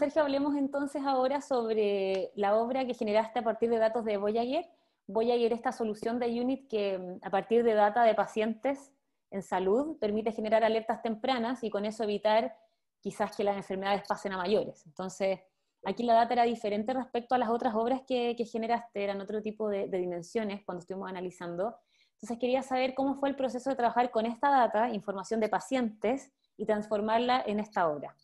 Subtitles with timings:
[0.00, 4.64] Sergio, hablemos entonces ahora sobre la obra que generaste a partir de datos de Voyager.
[5.06, 8.94] Voyager, esta solución de UNIT que mm, a partir de data de pacientes
[9.30, 12.56] en salud permite generar alertas tempranas y con eso evitar
[13.00, 14.86] quizás que las enfermedades pasen a mayores.
[14.86, 15.40] Entonces,
[15.84, 19.68] aquí la data era diferente respecto a las otras obras que, generaste, eran otro tipo
[19.68, 21.76] de, de, dimensiones cuando estuvimos analizando.
[22.14, 26.32] Entonces, quería saber cómo fue el proceso de trabajar con esta data, información de pacientes,
[26.60, 28.14] y transformarla en esta obra.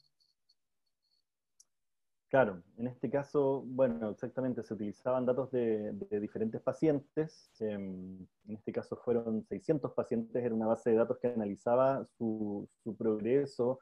[2.37, 8.73] Claro, en este caso, bueno, exactamente, se utilizaban datos de, diferentes pacientes, em, en este
[8.73, 12.69] caso fueron 600 pacientes, era una base de datos que analizaba su,
[12.99, 13.79] progreso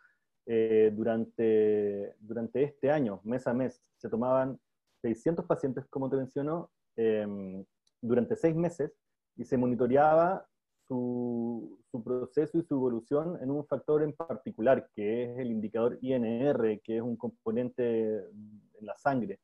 [0.47, 3.83] eh, durante, durante este año, mes a mes.
[3.97, 4.61] Se tomaban
[5.03, 7.65] 600 pacientes, como te menciono, em,
[8.01, 8.93] durante seis meses
[9.35, 10.47] y se monitoreaba
[10.87, 16.81] su, proceso y su evolución en un factor en particular, que es el indicador INR,
[16.83, 19.39] que es un componente en la sangre.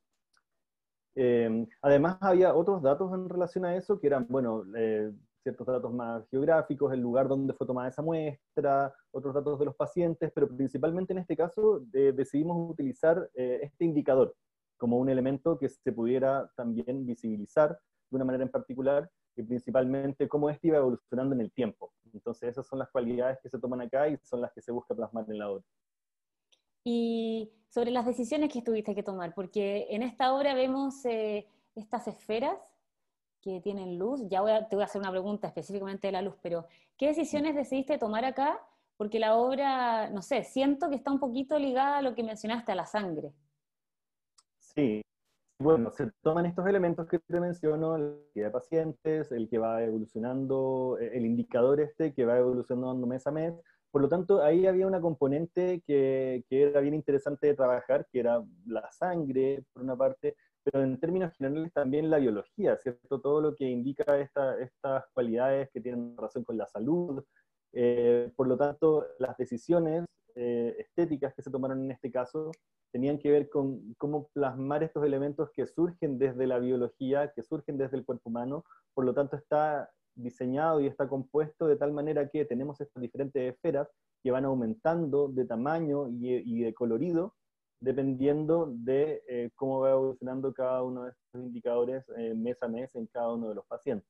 [1.14, 5.12] Em, además, había otros datos en relación a eso, que eran, bueno, eh,
[5.42, 9.76] ciertos datos más geográficos, el lugar donde fue tomada esa muestra, otros datos de los
[9.76, 14.34] pacientes, pero principalmente en este caso decidimos utilizar eh, este indicador
[14.76, 17.78] como un elemento que se pudiera también visibilizar
[18.10, 19.10] de una manera en particular
[19.40, 21.92] y principalmente cómo este iba evolucionando en el tiempo.
[22.12, 24.94] Entonces esas son las cualidades que se toman acá y son las que se busca
[24.94, 25.64] plasmar en la obra.
[26.84, 32.08] Y sobre las decisiones que tuviste que tomar, porque en esta obra vemos eh, estas
[32.08, 32.56] esferas
[33.40, 36.22] que tienen luz, ya voy a, te voy a hacer una pregunta específicamente de la
[36.22, 38.60] luz, pero ¿qué decisiones decidiste tomar acá?
[38.96, 42.72] Porque la obra, no sé, siento que está un poquito ligada a lo que mencionaste,
[42.72, 43.32] a la sangre.
[44.58, 45.00] Sí,
[45.60, 49.82] bueno, se toman estos elementos que te menciono, la cantidad de pacientes, el que va
[49.82, 53.54] evolucionando, eh, el indicador este que va evolucionando mes a mes.
[53.90, 58.20] Por lo tanto, ahí había una componente que, que era bien interesante de trabajar, que
[58.20, 60.34] era la sangre, por una parte,
[60.64, 63.20] pero en términos generales también la biología, ¿cierto?
[63.20, 67.22] Todo lo que indica esta, estas cualidades que tienen relación con la salud.
[67.72, 70.04] Eh, por lo tanto, las decisiones
[70.34, 72.50] eh, estéticas que se tomaron en este caso
[72.92, 77.78] tenían que ver con cómo plasmar estos elementos que surgen desde la biología, que surgen
[77.78, 78.64] desde el cuerpo humano,
[78.94, 83.54] por lo tanto está diseñado y está compuesto de tal manera que tenemos estas diferentes
[83.54, 83.88] esferas
[84.22, 87.34] que van aumentando de tamaño y, de colorido
[87.80, 92.94] dependiendo de eh, cómo va evolucionando cada uno de estos indicadores eh, mes a mes
[92.94, 94.06] en cada uno de los pacientes.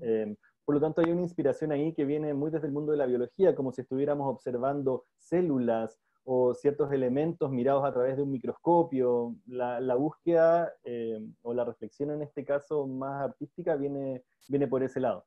[0.00, 0.34] Eh,
[0.68, 3.06] por lo tanto, hay una inspiración ahí que viene muy desde el mundo de la
[3.06, 9.34] biología, como si estuviéramos observando células o ciertos elementos mirados a través de un microscopio.
[9.46, 15.00] La, búsqueda eh, o la reflexión en este caso más artística viene, viene por ese
[15.00, 15.24] lado.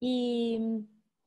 [0.00, 0.84] Y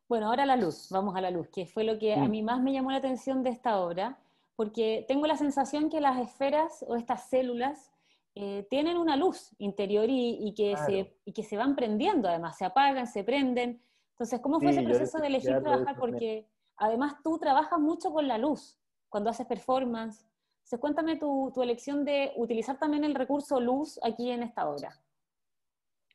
[0.09, 2.61] bueno, ahora la luz, vamos a la luz, que fue lo que a mí más
[2.61, 4.19] me llamó la atención de esta obra,
[4.57, 7.93] porque tengo la sensación que las esferas o estas células
[8.35, 12.65] eh, tienen una luz interior y, que se, y que se van prendiendo, además, se
[12.65, 13.81] apagan, se prenden.
[14.11, 15.97] Entonces, ¿cómo fue ese proceso de elegir trabajar?
[15.97, 16.47] Porque
[16.77, 18.77] Además, tú trabajas mucho con la luz
[19.09, 20.25] cuando haces performance.
[20.57, 24.89] Entonces, cuéntame tu, elección de utilizar también el recurso luz aquí en esta obra.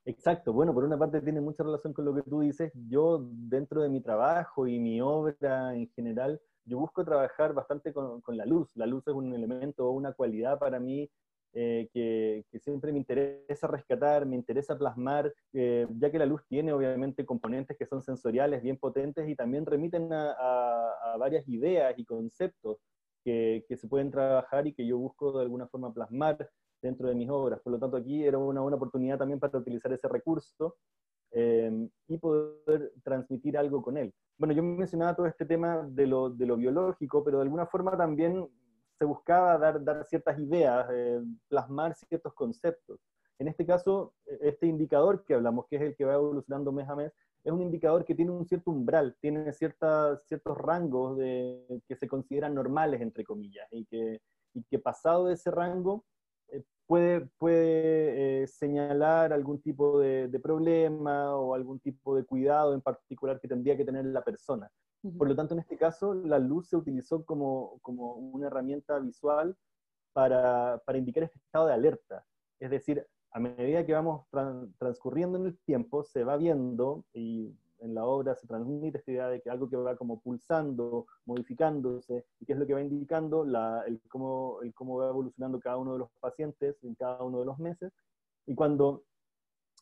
[0.05, 2.73] Exacto, bueno, por una parte tiene mucha relación con lo que tú dices.
[2.89, 8.21] Yo, dentro de mi trabajo y mi obra en general, yo busco trabajar bastante con,
[8.21, 8.71] con la luz.
[8.75, 11.09] La luz es un elemento o una cualidad para mí
[11.53, 16.73] eh, que, siempre me interesa rescatar, me interesa plasmar, eh, ya que la luz tiene
[16.73, 22.79] obviamente componentes que son sensoriales bien potentes y también remiten a, varias ideas y conceptos
[23.25, 26.49] que, se pueden trabajar y que yo busco de alguna forma plasmar
[26.81, 27.61] dentro de mis obras.
[27.61, 30.77] Por lo tanto, aquí era una buena oportunidad también para utilizar ese recurso
[31.33, 34.15] eh, y poder transmitir algo con él.
[34.39, 37.97] Bueno, yo mencionaba todo este tema de lo, de lo biológico, pero de alguna forma
[37.97, 38.49] también
[39.01, 43.01] se buscaba dar, ciertas ideas, eh, plasmar ciertos conceptos.
[43.39, 46.95] En este caso, este indicador que hablamos, que es el que va evolucionando mes a
[46.95, 47.11] mes,
[47.43, 52.55] es un indicador que tiene un cierto umbral, tiene ciertos rangos de, que se consideran
[52.55, 54.21] normales, entre comillas, y que,
[54.53, 56.05] y pasado ese rango
[56.49, 62.83] eh, puede, eh, señalar algún tipo de, de, problema o algún tipo de cuidado en
[62.83, 64.71] particular que tendría que tener la persona.
[65.17, 69.57] Por lo tanto, en este caso, la luz se utilizó como, como una herramienta visual
[70.13, 72.25] para, para, indicar este estado de alerta.
[72.59, 74.27] Es decir, a medida que vamos
[74.79, 79.29] transcurriendo en el tiempo, se va viendo y en la obra se transmite esta idea
[79.29, 83.45] de que algo que va como pulsando, modificándose, y que es lo que va indicando
[83.45, 87.41] la, el, cómo, el cómo va evolucionando cada uno de los pacientes en cada uno
[87.41, 87.93] de los meses.
[88.47, 89.05] Y cuando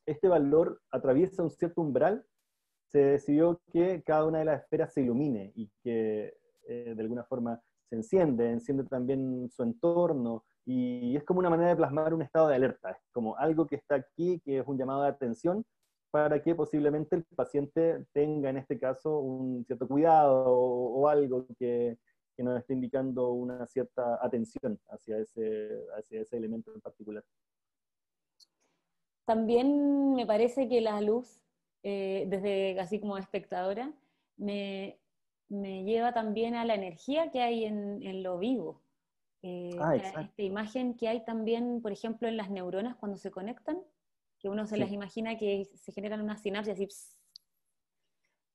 [0.06, 2.24] este valor atraviesa un cierto umbral,
[2.88, 6.34] se decidió que cada una de las esferas se ilumine y que
[6.66, 11.70] eh, de alguna forma se enciende, enciende también su entorno, y es como una manera
[11.70, 14.76] de plasmar un estado de alerta, es como algo que está aquí, que es un
[14.76, 15.64] llamado de atención,
[16.10, 21.98] para que posiblemente el paciente tenga en este caso un cierto cuidado o, algo que,
[22.36, 27.24] que, nos esté indicando una cierta atención hacia ese, hacia ese elemento en particular.
[29.26, 31.47] También me parece que la luz,
[31.82, 33.92] eh, desde así como espectadora,
[34.36, 34.98] me,
[35.48, 38.82] me, lleva también a la energía que hay en, en lo vivo.
[39.42, 43.78] Eh, ah, esta imagen que hay también, por ejemplo, en las neuronas cuando se conectan,
[44.38, 46.88] que uno se las imagina que se generan unas sinapsis así.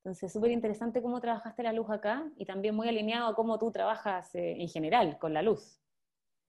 [0.04, 3.72] Entonces, súper interesante cómo trabajaste la luz acá y también muy alineado a cómo tú
[3.72, 5.80] trabajas eh, en general con la luz.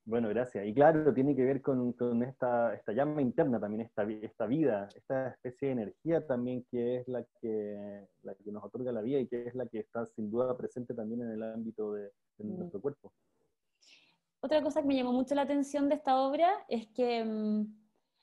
[0.06, 0.66] Bueno, gracias.
[0.66, 5.28] Y claro, tiene que ver con, esta, esta, llama interna también, esta, esta vida, esta
[5.28, 9.26] especie de energía también que es la que, la que nos otorga la vida y
[9.26, 12.58] que es la que está sin duda presente también en el ámbito de, mm.
[12.58, 13.12] nuestro cuerpo.
[14.40, 17.74] Otra cosa que me llamó mucho la atención de esta obra es que mm,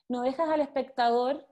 [0.08, 1.44] no dejas al espectador,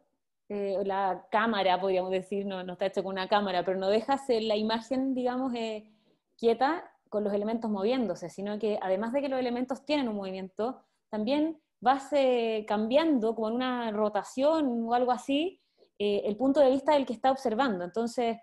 [0.49, 4.23] eh, la cámara, podríamos decir, no, no, está hecho con una cámara, pero no dejas
[4.29, 5.91] la imagen, digamos, eh,
[6.37, 10.81] quieta con los elementos moviéndose, sino que además de que los elementos tienen un movimiento,
[11.11, 15.61] también vas eh, cambiando como en una rotación o algo así
[15.99, 17.85] eh, el punto de vista del que está observando.
[17.85, 18.39] Entonces,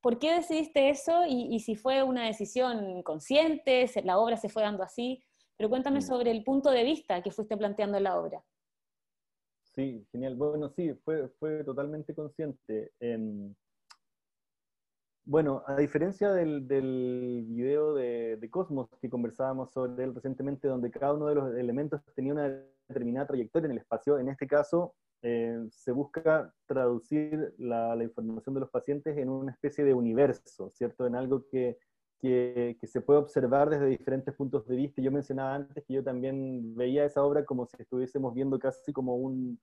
[0.00, 1.24] ¿por qué decidiste eso?
[1.28, 5.22] Y, si fue una decisión consciente, la obra se fue dando así,
[5.56, 6.02] pero cuéntame mm.
[6.02, 8.42] sobre el punto de vista que fuiste planteando en la obra.
[9.74, 10.34] Sí, genial.
[10.34, 12.92] Bueno, sí, fue, fue totalmente consciente.
[15.28, 16.62] Bueno, a diferencia del,
[17.46, 22.32] video de, Cosmos que conversábamos sobre él recientemente, donde cada uno de los elementos tenía
[22.32, 22.48] una
[22.88, 28.60] determinada trayectoria en el espacio, en este caso eh, se busca traducir la, información de
[28.60, 31.06] los pacientes en una especie de universo, ¿cierto?
[31.06, 31.76] En algo que,
[32.20, 35.02] que, que, se puede observar desde diferentes puntos de vista.
[35.02, 39.16] Yo mencionaba antes que yo también veía esa obra como si estuviésemos viendo casi como
[39.16, 39.60] un,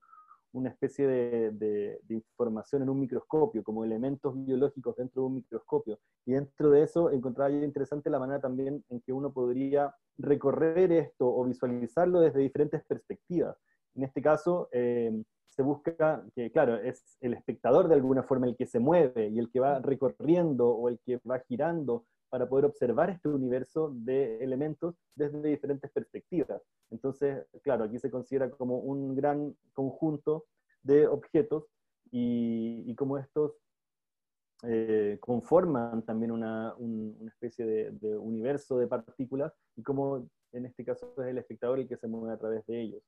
[0.52, 5.98] una especie de, información en un microscopio, como elementos biológicos dentro de un microscopio.
[6.24, 10.92] Y dentro de eso encontraba yo interesante la manera también en que uno podría recorrer
[10.92, 13.56] esto o visualizarlo desde diferentes perspectivas.
[13.94, 15.22] En este caso, eh,
[15.56, 19.38] se busca que, claro, es el espectador de alguna forma el que se mueve y
[19.38, 24.38] el que va recorriendo o el que va girando para poder observar este universo de
[24.44, 26.60] elementos desde diferentes perspectivas.
[26.90, 30.44] Entonces, claro, aquí se considera como un gran conjunto
[30.82, 31.64] de objetos
[32.10, 33.52] y, y como estos
[34.62, 40.84] eh, conforman también una, una especie de, de, universo de partículas y como en este
[40.84, 43.02] caso es el espectador el que se mueve a través de ellos.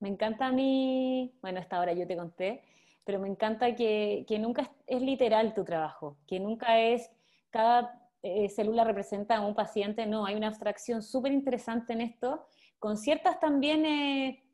[0.00, 2.62] Me encanta a mí, bueno, hasta ahora yo te conté,
[3.04, 7.10] pero me encanta que, que nunca es, literal tu trabajo, que nunca es
[7.50, 12.46] cada eh, célula representa a un paciente, no, hay una abstracción súper interesante en esto,
[12.78, 14.44] con ciertas también, eh,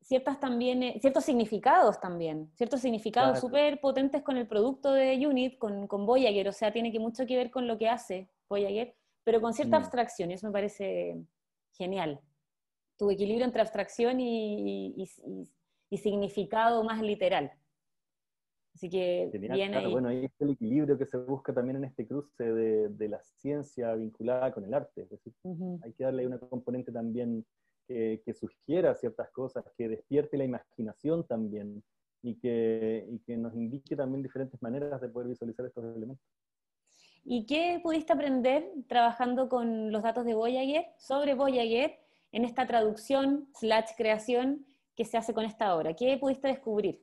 [0.00, 5.56] ciertas también eh, ciertos significados también, ciertos significados súper potentes con el producto de Unit,
[5.58, 8.96] con, con, Voyager, o sea, tiene que mucho que ver con lo que hace Voyager,
[9.24, 9.82] pero con cierta mm.
[9.82, 11.22] abstracción, y eso me parece
[11.72, 12.20] genial.
[13.02, 15.08] Tu equilibrio entre abstracción y
[15.96, 17.50] significado más literal.
[18.74, 22.42] Así que claro, Bueno, ahí está el equilibrio que se busca también en este cruce
[22.42, 25.02] de, de la ciencia vinculada con el arte.
[25.02, 25.34] Es decir,
[25.82, 27.44] hay que darle una componente también
[27.86, 31.82] que, que, sugiera ciertas cosas, que despierte la imaginación también
[32.22, 36.26] y que, y que nos indique también diferentes maneras de poder visualizar estos elementos.
[37.24, 42.01] ¿Y qué pudiste aprender trabajando con los datos de Voyager, sobre Voyager,
[42.32, 45.94] en esta traducción slash creación que se hace con esta obra?
[45.94, 47.02] ¿Qué pudiste descubrir?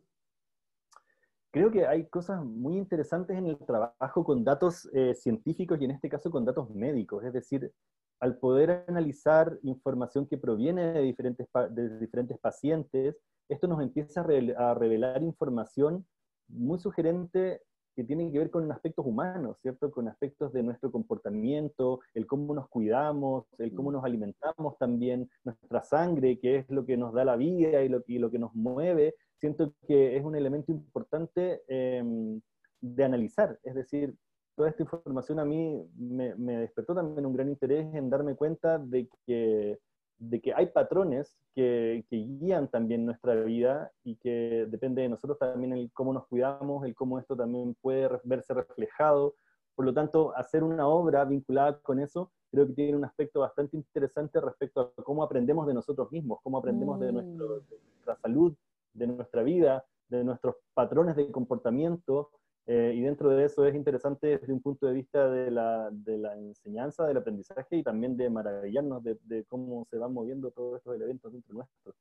[1.52, 5.92] creo que hay cosas muy interesantes en el trabajo con datos eh, científicos y en
[5.92, 7.24] este caso con datos médicos.
[7.24, 7.72] Es decir,
[8.20, 13.18] al poder analizar información que proviene de diferentes, de diferentes pacientes,
[13.50, 16.06] esto nos empieza a revelar información
[16.48, 17.62] muy sugerente
[18.00, 19.92] que tiene que ver con aspectos humanos, ¿cierto?
[19.92, 23.94] Con aspectos de nuestro comportamiento, el cómo nos cuidamos, el cómo mm.
[23.94, 28.02] nos alimentamos también, nuestra sangre, que es lo que nos da la vida y lo,
[28.08, 32.40] y lo que nos mueve, siento que es un elemento importante em,
[32.80, 33.60] de analizar.
[33.64, 34.16] Es decir,
[34.56, 38.80] toda esta información a mí me, me, despertó también un gran interés en darme cuenta
[38.80, 39.78] de que,
[40.20, 45.40] de que hay patrones que, que, guían también nuestra vida y que depende de nosotros
[45.40, 49.36] también el cómo nos cuidamos, el cómo esto también puede verse reflejado.
[49.76, 53.78] Por lo tanto, hacer una obra vinculada con eso creo que tiene un aspecto bastante
[53.78, 58.56] interesante respecto a cómo aprendemos de nosotros mismos, cómo aprendemos de, nuestro, de nuestra salud,
[58.94, 62.32] de nuestra vida, de nuestros patrones de comportamiento,
[62.72, 66.20] Eh, y dentro de eso es interesante desde un punto de vista de la, de
[66.20, 70.78] la enseñanza, del aprendizaje y también de maravillarnos de, de, cómo se van moviendo todos
[70.78, 71.96] estos elementos dentro nuestro.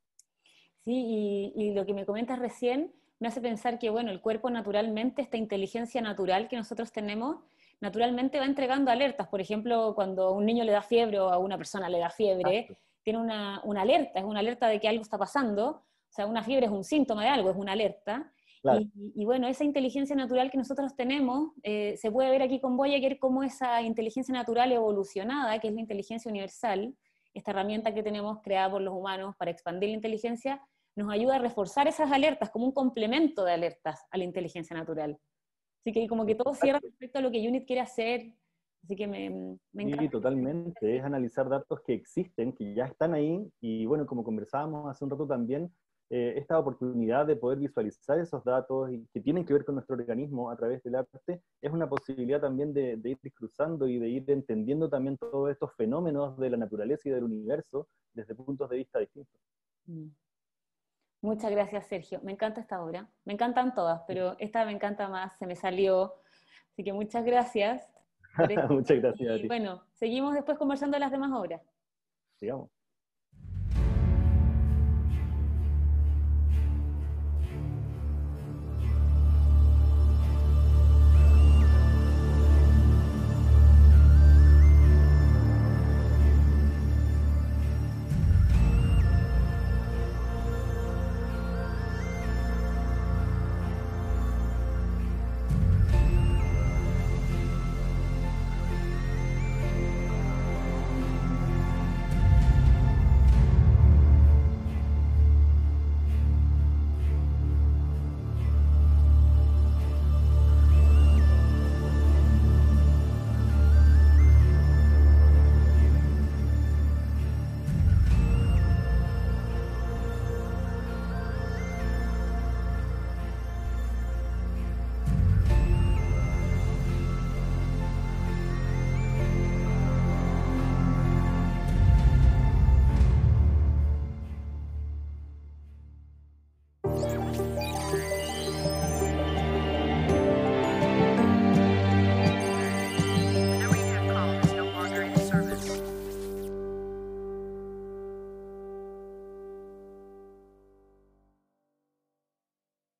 [0.84, 4.50] Sí, y, y, lo que me comentas recién me hace pensar que, bueno, el cuerpo
[4.50, 7.38] naturalmente, esta inteligencia natural que nosotros tenemos,
[7.80, 9.26] naturalmente va entregando alertas.
[9.28, 12.76] Por ejemplo, cuando un niño le da fiebre o a una persona le da fiebre,
[13.02, 15.66] tiene una, una, alerta, es una alerta de que algo está pasando.
[15.70, 18.30] O sea, una fiebre es un síntoma de algo, es una alerta.
[19.14, 23.18] Y, bueno, esa inteligencia natural que nosotros tenemos, eh, se puede ver aquí con Voyager
[23.18, 26.94] cómo esa inteligencia natural evolucionada, que es la inteligencia universal,
[27.34, 30.60] esta herramienta que tenemos creada por los humanos para expandir la inteligencia,
[30.96, 35.18] nos ayuda a reforzar esas alertas como un complemento de alertas a la inteligencia natural.
[35.80, 38.34] Así que como que todo cierra respecto a lo que UNIT quiere hacer.
[38.82, 39.30] Así que me,
[39.72, 40.02] me encanta.
[40.02, 40.96] Sí, totalmente.
[40.96, 43.48] Es analizar datos que existen, que ya están ahí.
[43.60, 45.72] Y bueno, como conversábamos hace un rato también,
[46.10, 49.96] eh, esta oportunidad de poder visualizar esos datos y que tienen que ver con nuestro
[49.96, 54.08] organismo a través del arte, es una posibilidad también de, de, ir cruzando y de
[54.08, 58.76] ir entendiendo también todos estos fenómenos de la naturaleza y del universo desde puntos de
[58.76, 59.40] vista distintos.
[59.86, 60.08] Mm.
[61.20, 62.20] Muchas gracias, Sergio.
[62.22, 63.08] Me encanta esta obra.
[63.24, 66.14] Me encantan todas, pero esta me encanta más, se me salió.
[66.72, 67.90] Así que muchas gracias.
[68.70, 69.40] muchas gracias.
[69.40, 71.60] Y, bueno, seguimos después conversando de las demás obras.
[72.38, 72.70] Sigamos.